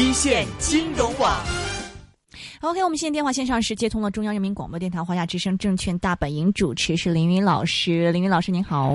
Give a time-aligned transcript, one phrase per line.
[0.00, 1.36] 一线金融网。
[2.60, 8.92] OK，我们现在电话线上是接通了中央人民广播电台华夏之声证券大本营主持是林云老师，林云老师您好。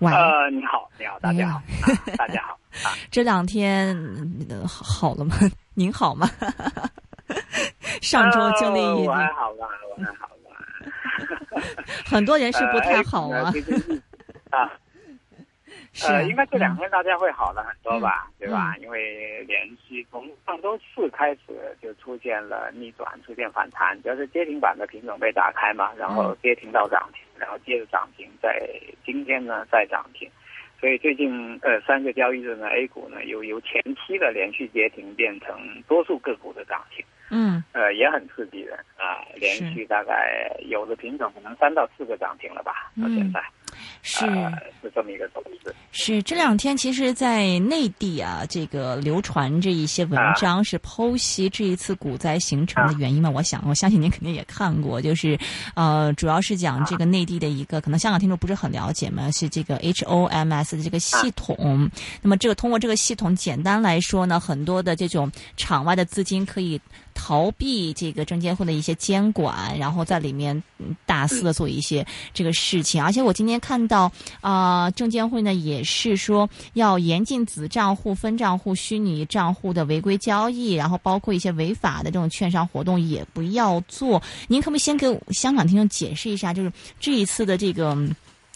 [0.00, 1.62] 喂，呃，你好，你好，大家好，啊
[2.18, 2.58] 大家好。
[2.82, 3.96] 啊， 这两天
[4.50, 5.36] 呃好好了吗？
[5.74, 6.28] 您好吗？
[8.02, 11.62] 上周经历呃一我还好吧，我还好吧。
[12.04, 13.52] 很多人是不太好呃啊，
[14.50, 14.91] 哎啊，是
[16.08, 18.74] 呃，应该这两天大家会好了很多吧，嗯对吧？
[18.80, 28.58] 因为连续从上周四开始就出现了逆转，出现反弹，主要是跌停板的品种被打开嘛，然嗯后跌停到涨停，然后接着涨停，在
[29.04, 30.28] 今天呢再涨停。
[30.80, 37.04] 所以最近呃三个交易日呢，A 股呢由由前期的连续跌停变成多数个股的涨停。
[37.30, 43.61] 嗯呃，也很刺激人啊，连续大概有的品种可能三到四个涨停了吧，到现在、嗯
[44.02, 44.26] 是。
[44.26, 44.52] 呃
[44.82, 45.72] 是这么一个走势。
[45.92, 53.30] 是这两天，其实，在内地啊，这个流传着一些文章，是剖析这一次股灾形成的原因嘛。
[53.30, 55.38] 我想，我相信您肯定也看过，就是，
[55.76, 61.88] 呃，主要是讲这个内地的一个，可能香港听众不是很了解嘛，是这个 HOMS 的这个系统。
[62.20, 66.80] 那么，这个通过这个系统，简单来说呢，很多的这种场外的资金可以
[67.14, 70.62] 逃避这个证监会的一些监管，然后在里面
[71.06, 73.02] 大肆的做一些这个事情。
[73.02, 74.10] 而且我今天看到
[74.40, 84.22] 啊、证监会呢也是说要严禁子账户、分账户、虚拟账户的违规交易，然后包括一些违法的这种券商活动也不要做。
[84.48, 87.96] 您可不可以先给香港听众解释一下，就是这一次的这个？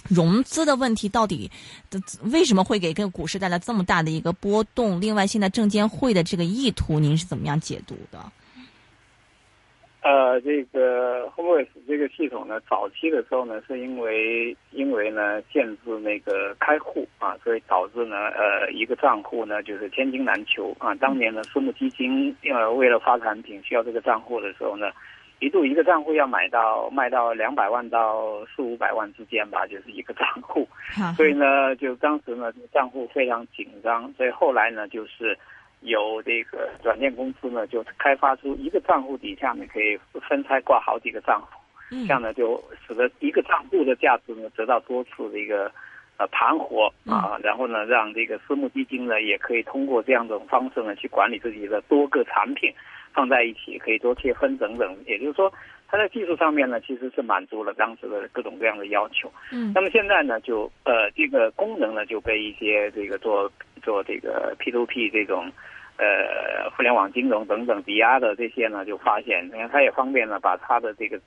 [0.09, 1.51] 融资的问题到底
[1.91, 5.01] 的为什么会给这个股市带来这么大的一个波动？
[5.01, 8.25] 另外，现在证监会的这个意图，您是怎么样解读的？
[10.07, 20.95] 呃，这个 HomeWays 这个系统呢，早期的时候呢，是因为因为呢限制那个开户啊，所以导致呢呃一个账户呢就是千金难求啊。
[20.95, 24.93] 当年呢私募基金呃为了发产品需要这个账户的时候呢，
[25.41, 30.69] 一度一个账户要买到卖到两百万到四五百万之间吧，就是一个账户。
[31.17, 35.37] 所以呢，就当时呢，这个账户非常紧张，所以后来呢，就是
[35.87, 39.99] 有这个软件公司呢，就开发出一个账户底下呢，可以
[40.29, 41.59] 分拆挂好几个账户，
[41.91, 45.71] 嗯这样呢，就使得一个账户的价值呢得到多次的一个
[46.19, 52.73] 呃盘活啊，然后呢，让这个私募基金呢也可以通过这样一种方式呢去管理自己的多个产品
[53.13, 55.53] 放在一起，可以多切分等等，也就是说。
[55.89, 59.31] 它在技术上面呢，其实是满足了当时的各种各样的要求。
[59.53, 63.49] 嗯那么现在呢，就呃这个功能呢就被一些这个做
[63.85, 65.49] 做这个 P to P 这种
[65.99, 71.21] 呃互联网金融等等抵押的这些呢，就发现，你看它也方便呢把它的这个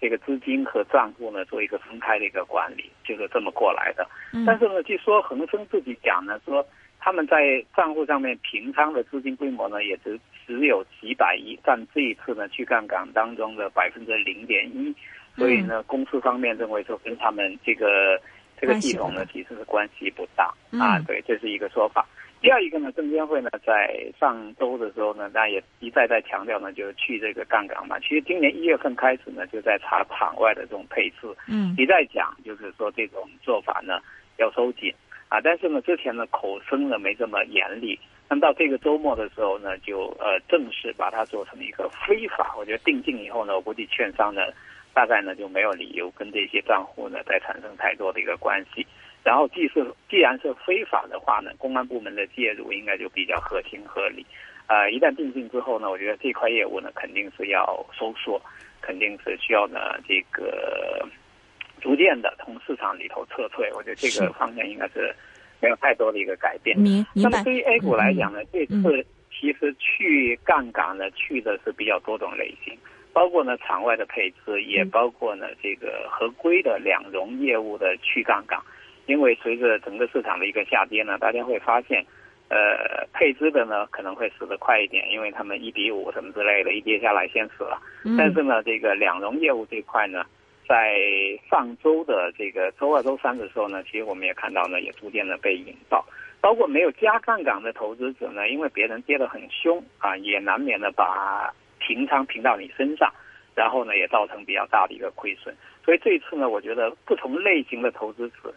[0.00, 4.06] 这个资金和账户呢做一个分开的一个管理，就是这么过来的。
[4.32, 6.66] 嗯但是呢，据说恒生自己讲呢，说
[6.98, 14.94] 他们在账户上面平仓的资金规模呢，也只只有几百亿，占这一次呢去杠杆当中的百分之零点一。
[15.36, 18.18] 所以呢，公司方面认为说跟他们这个
[18.58, 22.06] 这个系统呢其实是关系不大啊，对，这是一个说法。
[22.46, 27.98] 第二一个呢，证监会呢在上周的时候呢，那也一再再强调呢，就是去这个杠杆嘛。
[27.98, 33.98] 其实今年一月份开始呢，就在查场外的这种配置，嗯一再讲就是说这种做法呢
[34.38, 34.94] 要收紧
[35.28, 37.98] 啊，但是呢之前呢口声呢没这么严厉，
[38.28, 42.54] 那么到这个周末的时候呢，就呃正式把它做成一个非法。
[42.56, 44.42] 我觉得定性以后呢，我估计券商呢
[44.94, 48.86] 大概呢就没有理由跟这些账户呢再产生太多的一个关系。
[49.26, 54.24] 然后既是既然是非法的话呢，公安部门的介入应该就比较合情合理。
[54.68, 58.40] 呃，一旦定性之后呢，我觉得这块业务呢肯定是要收缩，
[58.80, 61.04] 肯定是需要呢这个
[61.80, 63.68] 逐渐的从市场里头撤退。
[63.74, 65.12] 我觉得这个方向应该是
[65.60, 66.76] 没有太多的一个改变。
[67.12, 72.78] 那么对于 A 股来讲呢，这次其实去杠杆呢去的是比较多种类型。
[73.12, 78.60] 包括呢场外的配资，也包括呢这个合规的两融业务的去杠杆，
[79.06, 82.04] 因为随着整个市场的一个下跌呢，大家会发现，
[82.48, 87.80] 呃，配资的呢可能会死得快一点，因为他们一比五什么之类的，一跌下来先死了。
[88.04, 90.24] 嗯但是呢，这个两融业务这块呢，
[90.68, 90.98] 在
[91.50, 96.04] 上周的这个周二、周三的时候呢，其实我们也看到呢，也逐渐的被引爆。
[96.38, 103.12] 包括没有加杠杆的投资者呢，因为别人跌得很凶啊，也难免的把平仓平到你身上，
[103.54, 105.52] 然后呢也造成比较大的一个亏损。
[105.84, 108.54] 所以这一次呢，我觉得不同类型的投资者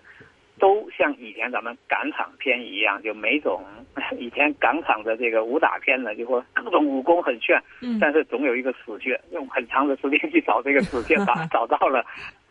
[0.59, 3.63] 都像以前咱们港场片一样，就每种
[4.19, 12.05] 以前港场的这个武打片呢，就说各种武功很炫，嗯但是总有一个死穴，用很长的时间去找这个死穴，找 找到了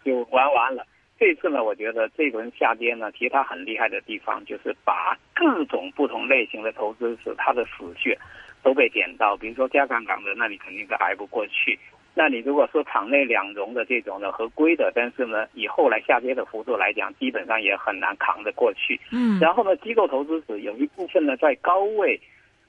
[0.05, 0.84] 就玩完了。
[1.19, 8.16] 这一次呢，我觉得这轮下跌呢，其实它很厉害的地方就是把各种不同类型的投资者它的死穴
[8.62, 9.37] 都被点到。
[9.37, 11.76] 比如说加杠杆的，那你肯定是挨不过去。
[12.14, 19.00] 那你如果说场内两融的这种的合规的，但是呢，以后来下跌的幅度来讲，基本上也很难扛得过去。
[19.12, 19.38] 嗯。
[19.40, 22.20] 然后呢，机构投资者有一部分呢在高位。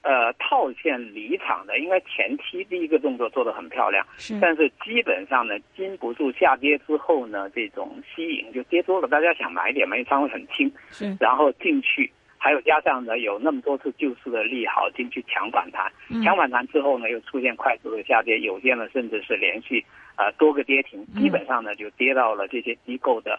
[0.01, 12.09] 呃，套现离场的，应该前期第一个动作做得很漂亮，是，但是基本上呢，经不住下跌之后呢，这种吸引就跌多了，大家想买点嘛，因为仓位很轻，是，然后进去，
[12.39, 15.91] 还有加上呢，有那么多次救市的利好进去抢反弹，
[16.23, 23.37] 抢反弹之后呢，又出现快速的下跌，有些呢甚至是连续啊多个跌停，基本上呢就跌到了这些机构的。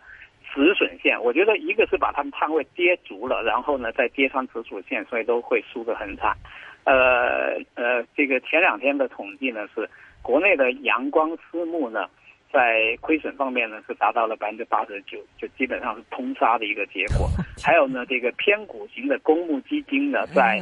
[0.52, 6.36] 止损线，我觉得一个是把他们仓位跌足了，然后呢再跌穿止损线，所以都会输得很惨。
[6.82, 9.88] 呃呃，这个前两天的统计呢是，
[10.22, 12.08] 国内的阳光私募呢，
[12.52, 17.28] 在亏损方面呢是达到了百分之八十九，就基本上是通杀的一个结果。
[17.62, 20.60] 还有呢，这个偏股型的公募基金呢，在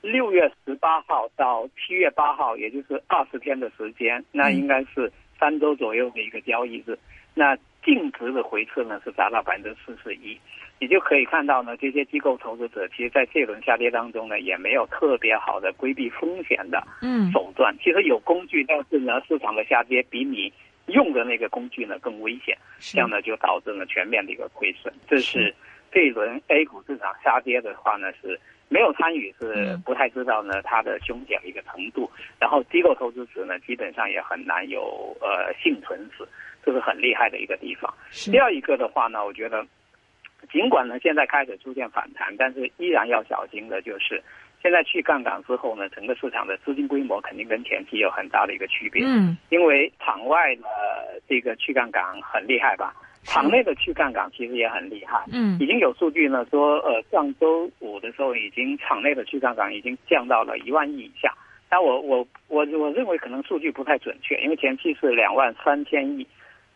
[0.00, 6.98] 六月十八号到七月八号，也就是二十天的时间，那应该是三周左右的一个交易日，
[7.34, 7.56] 那。
[7.84, 10.40] 净值的回撤呢是达到百分之四十一，
[10.80, 16.82] 你就可以看到呢，这些机构投资者其实在这轮下跌当中呢，也没有特别好的规避风险的
[17.30, 17.76] 手段。
[17.84, 20.50] 其实有工具，但是呢，市场的下跌比你
[20.86, 24.92] 用的那个工具呢更危险，这样呢就导致了全面的一个亏损。
[25.08, 25.54] 这是
[25.90, 28.38] 这一轮 A 股市场下跌的话呢，是
[28.68, 32.10] 没有参与是不太知道呢它的凶险的一个程度。
[32.38, 36.26] 然后机构投资者呢，基本上也很难有呃幸存者。
[36.66, 37.92] 这是很厉害的一个地方。
[38.10, 39.66] 第二一个的话呢，我觉得，
[40.50, 44.22] 尽管呢现在开始出现反弹，但是依然要小心的就是，
[44.64, 49.04] 现在去杠杆之后呢，整个市场的资金规模肯定跟前期有很大的一个区别。
[49.04, 49.36] 嗯。
[49.50, 50.64] 因为场外的
[51.28, 52.94] 这个去杠杆很厉害吧，
[53.24, 55.22] 场内的去杠杆其实也很厉害。
[55.30, 55.58] 嗯。
[55.60, 61.30] 已经有数据呢说，呃，上周五的时候已经场内的去杠杆已经降到了一万亿以下。
[61.68, 66.26] 但我我我我认为可能数据不太准确，因为前期是两万三千亿。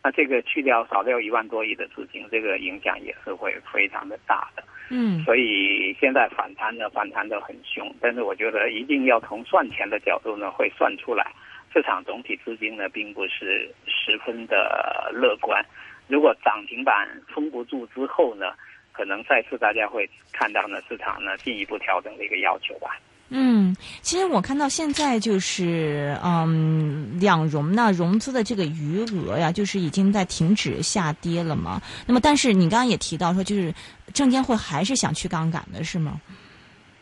[0.02, 4.62] 那这个去掉少掉一万多亿的资金，这个影响也是会非常的大的。
[4.90, 11.30] 嗯，所以现在反弹呢，反弹的很凶，但是我觉得一定要从算钱的角度呢，会算出来，
[11.74, 15.62] 市场总体资金呢，并不是十分的乐观。
[16.06, 18.54] 如果涨停板封不住之后呢，
[18.92, 22.96] 可能再次大家会看到呢，市场呢进一步调整的一个要求吧。
[23.30, 31.80] 嗯，其实我看到现在就是，嗯，两融呢融资的这个余额呀，就是已经在停止下跌了嘛。
[32.06, 33.74] 那么，但是你刚刚也提到说，就是
[34.14, 36.18] 证监会还是想去杠杆的，是吗？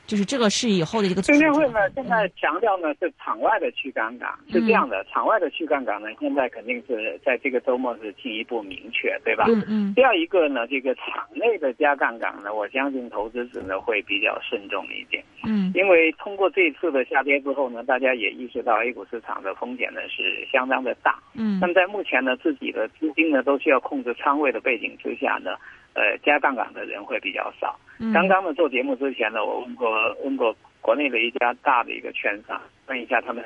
[0.07, 1.21] 就是这个是以后的一个。
[1.23, 9.45] 证监会呢，现在强调呢是场外的去杠杆，是这样的，场外的去杠杆呢，现在肯定是在这个周末是进一步明确，对吧？
[9.49, 9.95] 嗯嗯。
[9.95, 15.23] 第二一个呢，这个场内的加杠杆呢，我相信投资者呢会比较慎重一点。
[15.45, 15.73] 嗯。
[15.75, 21.19] 因为通过这一次的下跌之后呢，大家也意识到 A 股市场的风险呢是相当的大。
[21.35, 21.59] 嗯。
[21.61, 25.57] 那么在目前呢，自己的资金呢都需要控制仓位的背景之下呢。
[25.97, 27.75] 呃，加杠杆的人会比较少。
[28.13, 29.91] 刚刚呢，做节目之前呢，我问过
[30.23, 33.43] 问过国内的一家大的一个券商，问一下他们，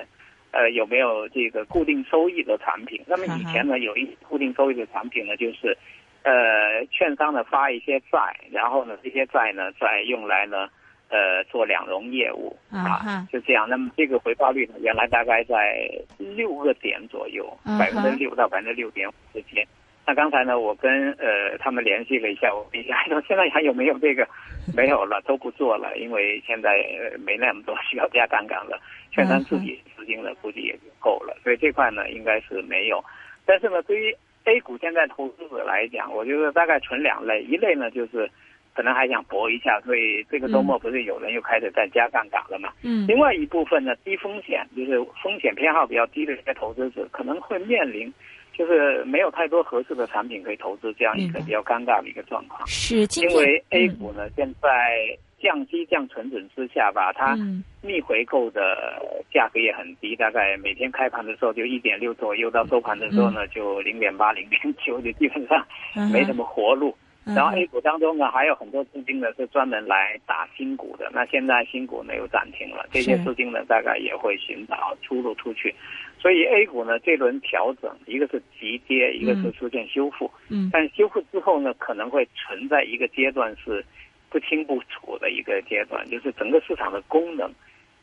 [0.51, 3.01] 呃，有没有这个固定收益的产品？
[3.07, 5.79] 那么以前呢，有一固定收益的产品呢，就是，
[6.25, 10.69] 呃，券商呢发一些债，然后呢，这些债呢再用来呢，
[11.09, 13.69] 呃，做两融业务啊，就这样。
[13.69, 15.89] 那么这个回报率呢，原来大概在
[16.19, 19.65] 六个点左右，百分之六到百分之六点五之间。
[20.11, 24.27] 那刚才呢，我跟呃他们联系了一下，我一下说现在还有没有这个？
[24.77, 28.77] 没有了，都不做了，因为现在呃没那么多需要加杠杆了，
[29.13, 33.03] 券商自己资金呢估计也就够了，所以这块呢应该是没有。
[33.47, 34.13] 但是呢，对于
[34.47, 38.29] A 股现在投资者来讲，我觉得大概存两类，一类呢就是
[38.75, 42.73] 可能还想搏一下，所以这个周末不是有人又开始在加杠杆了嘛？
[42.83, 43.07] 嗯。
[43.07, 48.13] 另外一部分呢，低风险就是风险偏好比较低的一些投资者，可能会面临。
[48.61, 52.61] 就是没有太多合适的产品可以投资，这样一个比较尴尬的一个状况。
[52.67, 54.69] 是，因为 A 股呢，现在
[55.41, 57.35] 降息降存准之下吧，它
[57.81, 59.03] 逆回购的
[59.33, 65.67] 价格也很低，大概每天开盘的时候就一点六左右，到收盘的时候呢就零点八、零点九，就基本上
[66.13, 66.95] 没什么活路。
[67.25, 71.11] 然后 A 股当中呢，还有很多资金呢是专门来打新股的。
[71.15, 75.75] 那现在新股呢又暂停了，这些资金呢大概也会寻找出路出去。
[76.21, 80.31] 所以 A 股呢这轮调整，一个是急跌，一个是出现修复。
[80.51, 80.69] 嗯。
[80.73, 83.85] 但修复之后呢，可能会存在一个阶段是
[84.29, 87.51] 不清不楚的一个阶段，就是整个市场的功能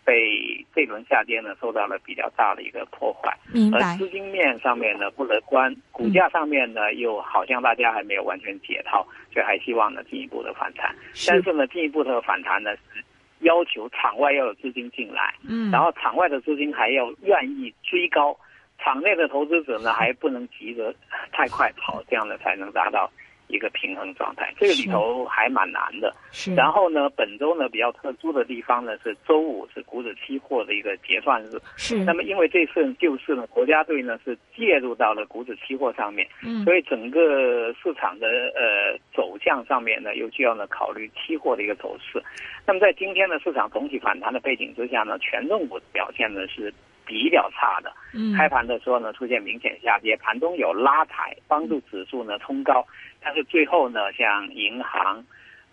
[0.04, 3.80] 被这轮下跌呢受到了比较大的一个破坏，明白。
[3.80, 10.96] 而资金面上面呢不乐观，股价上面呢又好像大家还没有完全解套，所以还希望呢进一步的反弹。
[11.28, 13.04] 但是呢进一步的反弹呢是
[13.40, 18.38] 要求场外要有资金进来，嗯，然后场外的资金还要愿意追高，
[18.80, 20.94] 场内的投资者呢还不能急着
[21.32, 23.12] 太快跑，这样的才能达到。
[23.48, 26.14] 一个平衡状态，这个里头还蛮难的。
[26.32, 26.54] 是。
[26.56, 31.60] 然后呢，本周呢比较特殊的地方呢是周五是股指期货的一个结算日。
[31.78, 32.04] 是。
[32.04, 42.22] 那么因为这次救市呢，国家队呢是介入到了股指期货上面，嗯，所以整个市场的呃走向上面呢又需要呢考虑期货的一个走势。
[42.66, 46.74] 那么在今天的市场总体反弹的背景之下呢，权重股表现呢是
[47.06, 47.94] 比较差的。
[48.14, 48.36] 嗯。
[48.36, 52.86] 开盘的时候呢出现明显下跌，盘中有拉抬，帮助指数呢冲高。
[53.22, 55.24] 但是最后呢，像银行、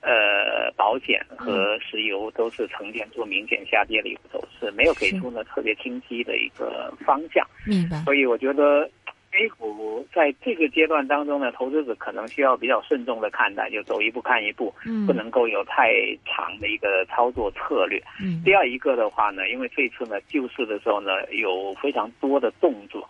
[0.00, 7.46] 呃保险和石油都是呈现出明显下跌的一个走势，没有给出呢特别清晰的一个方向。
[7.66, 7.96] 明白。
[8.04, 8.90] 所以我觉得
[9.32, 15.92] A 股在这个阶段当中呢，投资者可能需要比较慎重的看待，就走一步看一步，嗯，不能够有太
[16.26, 18.02] 长的一个操作策略。
[18.20, 18.42] 嗯。
[18.44, 23.08] 第二一个的话呢，因为这次呢救市的时候呢，有非常多的动作。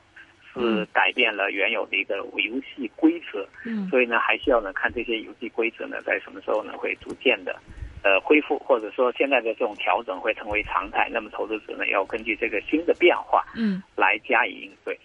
[0.54, 7.58] 是改变了原有的一个游戏规则，嗯，所以呢，还需要呢看这些游戏规则呢，在什么时候呢会逐渐的，
[8.02, 11.08] 呃，恢复，或者说现在的这种调整会成为常态。
[11.12, 14.96] 那么投资者呢，要根据这个新的变化，嗯，来加以应对。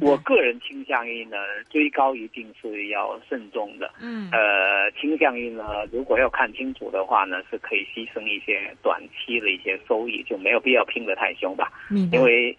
[0.00, 1.36] 我个人倾向于呢，
[1.70, 12.56] 追高一定是要慎重的，嗯，呃，倾向于呢，如果要看清楚的话呢，是可以牺牲一些短期的一些收益，就没有必要拼得太凶吧，嗯，因为。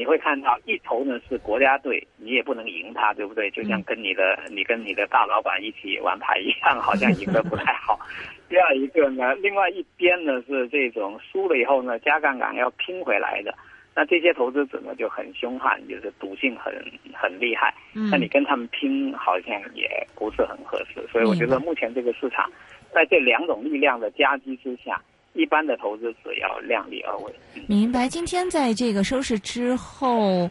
[0.00, 3.50] 你会看到一头呢是国家队，你也不能赢他，对不对？
[3.50, 8.00] 就像跟你的你跟你的大老板一起玩牌一样，好像赢得不太好。
[8.48, 13.54] 第二一个呢，另外一边呢是这种输了以后呢加杠杆要拼回来的，
[13.94, 16.72] 那这些投资者呢就很凶悍，就是赌性很
[17.12, 17.74] 很厉害。
[17.92, 22.50] 那你跟他们拼好像也不是很合适，所以我觉得目前这个市场
[22.90, 24.98] 在这两种力量的夹击之下。
[25.34, 27.34] 一般的投资者要量力而为。
[27.66, 28.08] 明白。
[28.08, 30.50] 今天在这个收市之后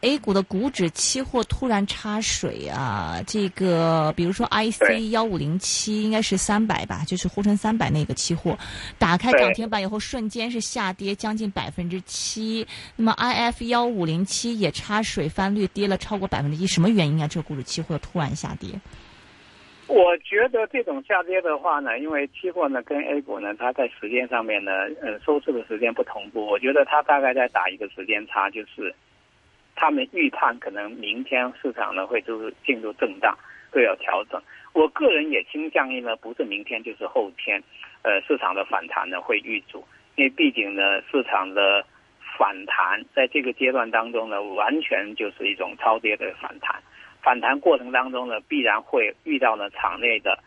[0.00, 3.22] ，A 股的股指期货突然插水啊！
[3.26, 8.58] 这个比如说 IC 幺五零七应该是三百吧，就是沪深三百那个期货，
[8.98, 12.66] 打开涨停板以后瞬间是下跌将近百分之七。
[12.96, 16.66] 那么 IF 幺五零七也插水翻绿，跌了超过百分之一。
[16.66, 17.28] 什么原因啊？
[17.28, 18.70] 这个股指期货突然下跌？
[19.86, 24.72] 我觉得这种下跌的话呢，因为期货呢跟 A 股呢，它在时间上面呢，
[25.02, 26.44] 呃，收市的时间不同步。
[26.46, 28.94] 我觉得它大概在打一个时间差，就是
[29.76, 33.36] 他们预判可能明天市场呢会就是进入震荡，
[33.70, 34.40] 会有调整。
[34.72, 37.62] 我个人也倾向于呢，不是明天就是后天，
[38.02, 39.84] 呃，市场的反弹呢会遇阻，
[40.16, 41.84] 因为毕竟呢，市场的
[42.38, 46.82] 反弹在这个阶段当中呢，完全就是一种超跌的反弹。
[47.24, 50.38] 反弹过程当中呢，必然会遇到呢场内的，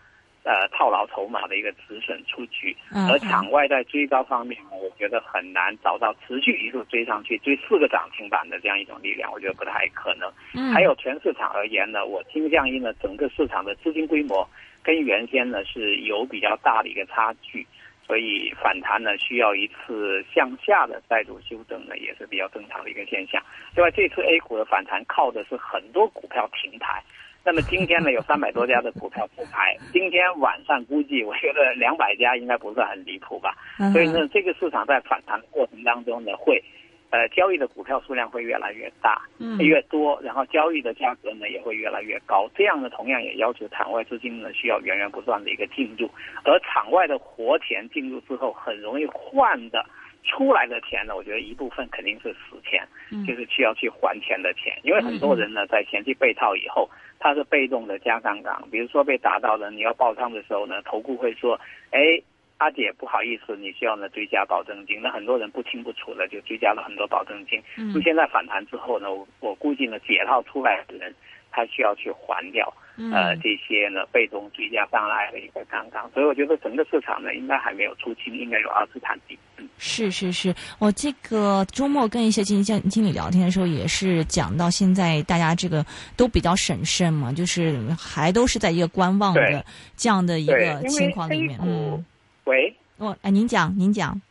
[0.43, 2.75] 呃套牢筹码的一个止损出局，
[3.09, 10.31] 而场外在追高方面，我觉得很难找到持续一路追上去追四个涨停板的这样一种力量，我觉得不太可能。
[10.71, 14.47] 还有全市场而言呢，我倾向于呢整个市场的资金规模
[14.83, 17.65] 跟原先呢是有比较大的一个差距。
[18.07, 23.43] 所以反弹呢，需要一次向下的再度修正呢，也是比较正常的一个现象。
[23.75, 27.03] 另外，这次 A 股的反弹靠的是很多股票停牌，
[27.43, 29.75] 那么今天呢，有三百多家的股票复牌。
[29.91, 33.53] 今天晚上估计，我觉得两百家应该不是很离谱吧。
[33.91, 36.63] 所以呢，这个市场在反弹的过程当中呢，会。
[37.09, 42.49] 呃，交易的股票数量会越来越大，嗯，越多，然后交易的价格呢也会越来越高。
[42.53, 46.09] 这样呢，同样也要求场外资金呢需要源源不断的一个进入，
[46.43, 49.85] 而场外的活钱进入之后，很容易换的
[50.25, 54.77] 出来的钱呢，我觉得一部分肯定是死钱，嗯就是需要去还钱的钱。
[54.83, 61.57] 因为很多人呢在前期被套以后，他是被动的加杠杆，比如说被打到了你要爆仓的时候呢，投顾会说，
[61.91, 62.21] 哎。
[62.57, 64.99] 阿姐，不好意思，你需要呢追加保证金。
[65.01, 67.61] 那很多人不清不楚的就追加了很多保证金。
[67.77, 67.93] 嗯。
[67.93, 71.13] 那现在反弹之后呢，我我估计呢解套出来的人，
[71.51, 72.73] 他需要去还掉
[73.11, 76.03] 呃这些呢被动追加上来的一个杠杆。
[76.13, 79.37] 所以我觉得整个市场呢应该还没有出清，应该有二次探底。
[79.57, 79.69] 嗯。
[79.77, 85.85] 是是是，我这个周末跟一些基金经经理聊天的时候，也是讲到现在大家这个
[86.15, 89.63] 都比较审慎嘛，就是还都是在一个观望的
[89.95, 91.59] 这样的一个情况里面。
[91.61, 92.03] 嗯。
[92.47, 94.21] 喂，哦，哎，您讲，您讲。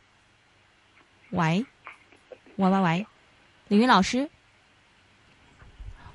[1.32, 1.66] 喂，
[2.56, 3.06] 喂喂喂，
[3.68, 4.30] 李云老师，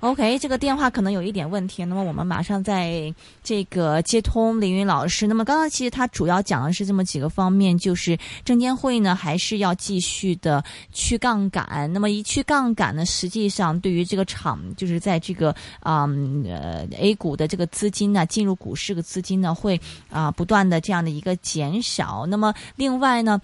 [0.02, 5.28] OK，这个电话可能有一点问题，那么我们马上在这个接通凌云老师。
[5.28, 11.88] 那么刚刚其实他主要讲的是这么几个方面，就是证监会呢还是要继续的去杠杆。
[11.94, 16.10] 那么一去杠杆呢，实际上对于这个厂，就是在这个啊
[16.46, 19.80] 呃 A 股的这个资金呢，进入股市的资金呢，会
[20.10, 22.26] 啊不断的这样的一个减少。
[22.26, 23.40] 那么另外呢？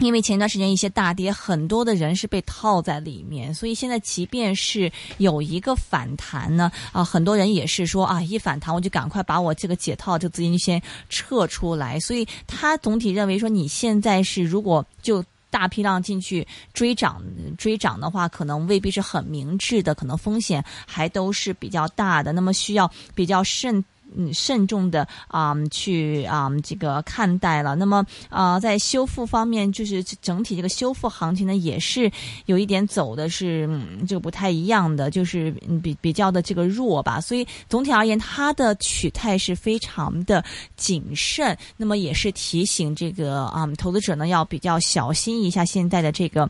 [0.00, 12.00] 因为前段时间一些大跌，很多的人是被套在里面，所以现在即便是有一个反弹呢，啊，很多人也是说啊，一反弹我就赶快把我这个解套这资金先撤出来。
[12.00, 17.22] 所以他总体认为说，你现在是如果就大批量进去追涨
[17.58, 23.84] 追涨的话，可能未必是很明智的，可能风险还都是比较大的，那么需要比较慎。
[24.16, 27.74] 嗯，慎重的啊，去啊，这个看待了。
[27.74, 32.10] 那么啊，在修复方面，就是整体这个修复行情呢，也是
[32.46, 35.50] 有一点走的是嗯、就不太一样的，就是
[35.82, 37.20] 比比较的这个弱吧。
[37.20, 40.44] 所以总体而言，它的取态是非常的
[40.76, 41.56] 谨慎。
[41.76, 46.48] 那么也是提醒这个啊，投资者呢要比较小心一下现在的这个。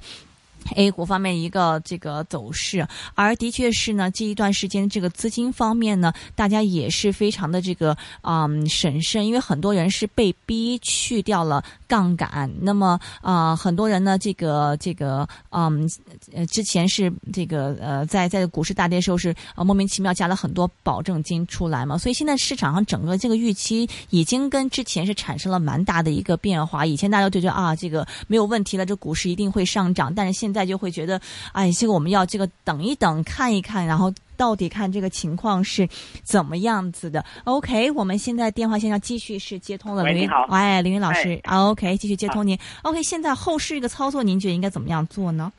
[0.76, 12.50] A 股方面一个这个走势，而的确是呢，这一段时间这个资金方面呢，大家也是非常的这个嗯审慎，因为很多人是被逼去掉了杠杆。
[12.61, 15.88] 那么啊，很多人呢，这个这个嗯
[16.33, 26.87] 呃，之前是这个呃，在在股市大跌时候是呃莫名其妙加了很多保证金出来嘛，所以现在市场上整个这个预期已经跟之前是产生了蛮大的一个变化。
[26.87, 30.71] 以前大家都觉得啊，这个没有问题了，这股市一定会上涨，但是现在。
[30.71, 31.21] 就会觉得，
[31.52, 35.88] 哎，这个我们要这个等一等，看一看，然后到底看这个情况是
[36.23, 37.25] 怎么样子的。
[37.42, 40.04] OK，我们现在电话线上继续是接通了。
[40.04, 41.40] 喂，你好，哎，林云老师。
[41.45, 42.57] OK，继续接通您。
[42.83, 45.52] OK，现在后市一个操作，您觉得应该怎么样做呢？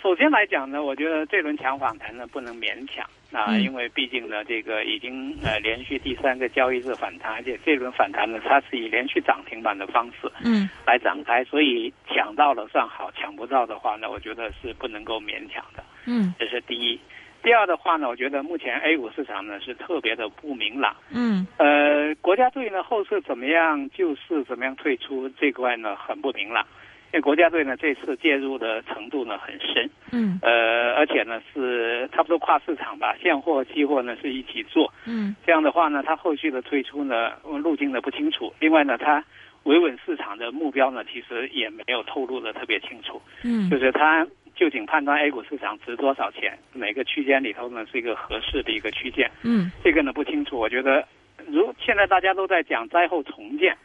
[0.00, 10.68] 首先来讲呢，我觉得这轮强反弹呢不能勉强啊，因为毕竟呢这个已经呃连续第三个交易日反弹，而且这轮反弹呢它是以连续涨停板的方式嗯。
[10.86, 16.98] 来展开，所以抢到了算好，抢不到的话呢，我觉得是不能够勉强的嗯，这是第一。
[17.42, 20.94] 第二的话呢，我觉得目前 A 股市场呢是特别的不明朗。
[21.10, 21.46] 嗯。
[21.58, 26.64] 呃国家队呢后市怎么样，救市怎么样退出这块呢很不明朗。
[27.12, 38.50] 因为国家队呢这次介入的程度呢很深，嗯，呃，而且呢是差不多跨市场吧，现货、期货呢是一起做，嗯，这样的话呢，它后续的推出呢路径呢不清楚。
[38.58, 39.22] 另外呢，它
[39.64, 50.58] 维稳市场的目标呢其实也没有透露的特别清楚，嗯，就是它究竟判断 A 股市场值多少钱，哪个区间里头呢是一个合适的一个区间，嗯，这个呢不清楚。
[50.58, 51.06] 我觉得
[51.46, 53.76] 如现在大家都在讲灾后重建。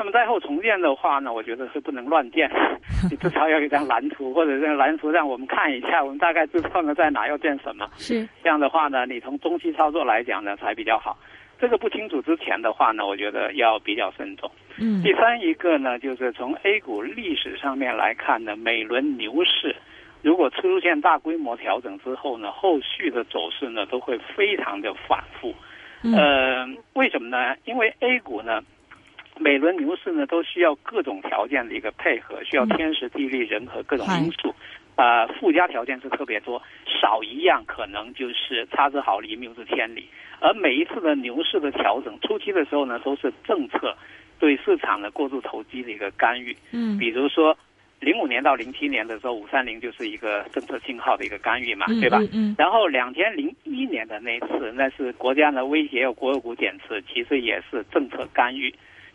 [0.00, 2.50] 那么灾后重建的话呢，我觉得是不能乱建，
[3.10, 7.86] 你至少要有一张蓝图，或者这个蓝图让我们看一下，我们大概知道呢在哪要建什么。
[7.98, 11.18] 是这样的话呢，你从中期操作来讲呢才比较好。
[11.58, 14.50] 这个不清楚之前的话呢，我觉得要比较慎重。
[14.78, 15.02] 嗯。
[15.02, 19.76] 第三一个呢，就是从 A 股历史上面来看呢，每轮牛市
[20.22, 25.54] 如果出现大规模调整之后呢，后续的走势呢都会非常的反复。
[26.16, 27.54] 呃，为什么呢？
[27.66, 28.62] 因为 A 股呢。
[29.40, 34.54] 每轮牛市呢，都需要各种条件的一个配合，需要天时地利人和各种因素，
[34.96, 40.06] 啊，附加条件是特别多，少一样可能就是差之毫厘，谬之千里。
[40.40, 43.96] 而每一次的牛市的调整，初期的时候呢，都是政策
[44.38, 46.54] 对市场的过度投机的一个干预。
[46.72, 47.56] 嗯，比如说
[47.98, 52.18] 零五年到零七年的时候，五三零就是一个政策信号的一个干预嘛，对吧？
[52.34, 52.54] 嗯。
[52.58, 58.70] 然后两千零一年的那次，那是国家的威胁，有国有股减持，其实也是政策干预。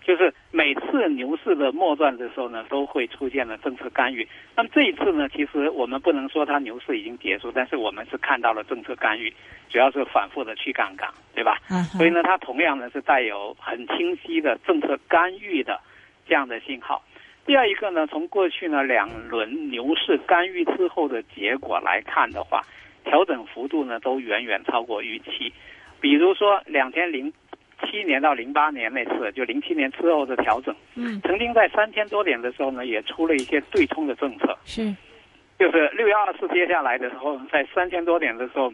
[0.05, 4.27] 就是每次牛市的末段的时候呢，都会出现了政策干预。
[4.55, 9.33] 那么这一次呢，其实我们不能说它牛市已经结束，但是我们是看到了政策干预，
[9.67, 11.57] 主要是反复的去杠杆，对吧？
[11.71, 15.81] 嗯所以呢，它同样呢是带有很清晰的政策干预的
[16.27, 17.03] 这样的信号。
[17.47, 22.61] 第二一个呢，从过去呢两轮牛市干预之后的结果来看的话，
[23.03, 25.51] 调整幅度呢都远远超过预期。
[25.99, 27.33] 比如说两千零。
[27.81, 34.95] 七年到零八年那次，就零七年之后的调整，嗯，曾经在三千多点的时候呢，也出了一些对冲的政策，是，
[35.59, 38.71] 就是六月二四接下来的时候，在三千多点的时候，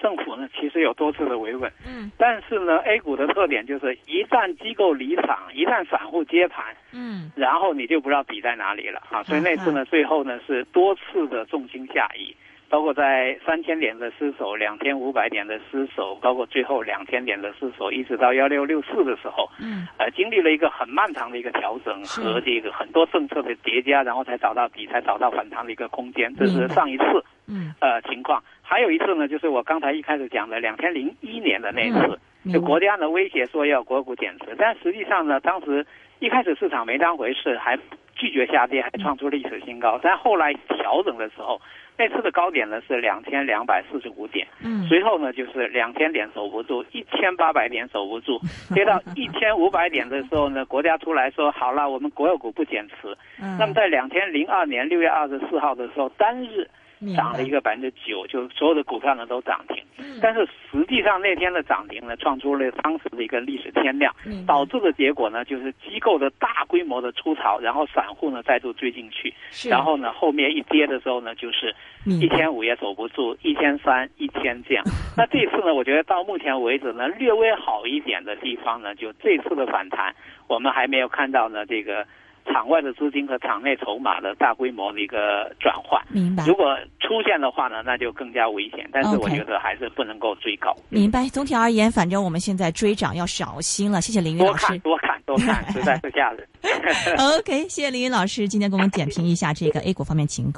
[0.00, 9.02] 政府呢其实有多次的维稳，嗯，但是呢，A 股的特点就是一旦机构离场，一旦散户接盘，嗯，然后你就不知道底在哪里了。
[9.10, 12.34] 啊，所以那次呢，最后呢是多次的重心下移。
[12.74, 26.34] 包括在三千点的失守，两千五百点的失守，包括最后两千点的失守，一直到幺六六四的时候，嗯，呃，经历了一个很漫长的一个调整和这个很多政策的叠加，然后才找到底，才找到反弹的一个空间。
[26.34, 27.04] 这是上一次，
[27.46, 28.42] 嗯，呃，情况。
[28.60, 32.18] 还有一次呢，就是我刚才一开始讲的两千零一年的那次，
[32.52, 35.86] 就国家呢威胁说要国股减持，但实际上呢，当时
[36.18, 37.78] 一开始市场没当回事，还
[38.16, 40.00] 拒绝下跌，还创出历史新高。
[40.02, 41.60] 但后来调整的时候，
[41.96, 48.40] 那次的高点呢是两千两百四十五点，嗯，随后呢就是两千点守不住，一千八百点守不住，
[48.74, 53.16] 跌到一千五百点的时候呢，国家出来说好了，我们国有股不减持。
[53.40, 53.56] 嗯。
[53.58, 56.68] 那么在两千零二年六月二十四号的时候，单日
[57.16, 59.82] 涨了一个百分之九，就所有的股票呢都涨停。
[60.20, 64.14] 但是实际上那天的涨停呢，创出了当时的一个历史天量，
[64.46, 69.32] 导致的结果呢，就是机构的大规模的出逃，然后散户呢再度追进去，
[69.68, 74.84] 然后呢后面一跌的时候呢，就是一千五也守不住，一千三、一千这样。
[75.16, 80.14] 那这次呢，我觉得到目前为止呢，略微好一点的地方呢，就这次的反弹，
[80.48, 82.06] 我们还没有看到呢这个
[82.44, 86.00] 场外的资金和场内筹码的大规模的一个转换。
[86.08, 88.88] 明白如果出现的话呢，那就更加危险。
[88.92, 91.28] 但是我觉得还是不能够追高，明白。
[91.28, 94.00] 总体而言，反正我们现在追涨要小心了。
[94.00, 94.78] 谢谢林云老师看。
[94.80, 96.46] 多看多看，实在是吓人。
[97.38, 100.52] OK，谢谢林云老师今天给我们点评一下这个 A 股方面情况。